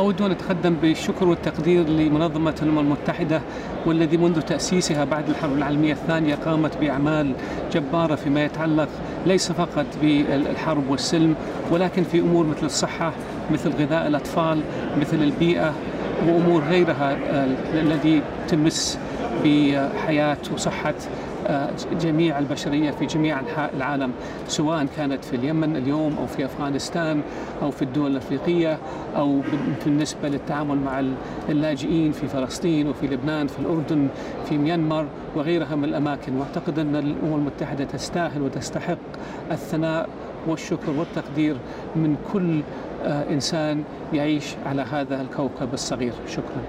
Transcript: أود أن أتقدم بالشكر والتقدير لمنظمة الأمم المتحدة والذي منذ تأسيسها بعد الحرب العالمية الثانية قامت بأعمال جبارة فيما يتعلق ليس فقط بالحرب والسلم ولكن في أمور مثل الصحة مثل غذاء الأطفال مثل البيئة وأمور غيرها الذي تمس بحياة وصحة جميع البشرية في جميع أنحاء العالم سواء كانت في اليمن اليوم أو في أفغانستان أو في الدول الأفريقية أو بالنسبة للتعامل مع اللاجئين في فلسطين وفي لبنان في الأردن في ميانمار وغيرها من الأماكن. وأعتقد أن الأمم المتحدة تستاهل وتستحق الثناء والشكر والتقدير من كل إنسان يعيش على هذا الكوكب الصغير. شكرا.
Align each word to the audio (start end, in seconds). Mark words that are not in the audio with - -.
أود 0.00 0.22
أن 0.22 0.30
أتقدم 0.30 0.74
بالشكر 0.74 1.28
والتقدير 1.28 1.88
لمنظمة 1.88 2.54
الأمم 2.62 2.78
المتحدة 2.78 3.40
والذي 3.86 4.16
منذ 4.16 4.40
تأسيسها 4.40 5.04
بعد 5.04 5.28
الحرب 5.28 5.52
العالمية 5.52 5.92
الثانية 5.92 6.34
قامت 6.34 6.76
بأعمال 6.76 7.32
جبارة 7.72 8.14
فيما 8.14 8.44
يتعلق 8.44 8.88
ليس 9.26 9.52
فقط 9.52 9.86
بالحرب 10.02 10.90
والسلم 10.90 11.34
ولكن 11.70 12.02
في 12.02 12.20
أمور 12.20 12.46
مثل 12.46 12.66
الصحة 12.66 13.12
مثل 13.50 13.70
غذاء 13.70 14.06
الأطفال 14.06 14.60
مثل 15.00 15.22
البيئة 15.22 15.72
وأمور 16.26 16.62
غيرها 16.62 17.16
الذي 17.74 18.22
تمس 18.48 18.98
بحياة 19.44 20.38
وصحة 20.54 20.94
جميع 22.00 22.38
البشرية 22.38 22.90
في 22.90 23.06
جميع 23.06 23.40
أنحاء 23.40 23.74
العالم 23.76 24.12
سواء 24.48 24.86
كانت 24.96 25.24
في 25.24 25.36
اليمن 25.36 25.76
اليوم 25.76 26.16
أو 26.18 26.26
في 26.26 26.44
أفغانستان 26.44 27.22
أو 27.62 27.70
في 27.70 27.82
الدول 27.82 28.10
الأفريقية 28.10 28.78
أو 29.16 29.40
بالنسبة 29.84 30.28
للتعامل 30.28 30.76
مع 30.78 31.04
اللاجئين 31.48 32.12
في 32.12 32.28
فلسطين 32.28 32.88
وفي 32.88 33.06
لبنان 33.06 33.46
في 33.46 33.58
الأردن 33.58 34.08
في 34.48 34.58
ميانمار 34.58 35.06
وغيرها 35.36 35.74
من 35.74 35.84
الأماكن. 35.84 36.36
وأعتقد 36.36 36.78
أن 36.78 36.96
الأمم 36.96 37.34
المتحدة 37.34 37.84
تستاهل 37.84 38.42
وتستحق 38.42 38.98
الثناء 39.50 40.08
والشكر 40.46 40.90
والتقدير 40.90 41.56
من 41.96 42.16
كل 42.32 42.60
إنسان 43.04 43.84
يعيش 44.12 44.54
على 44.66 44.82
هذا 44.82 45.20
الكوكب 45.20 45.74
الصغير. 45.74 46.12
شكرا. 46.28 46.62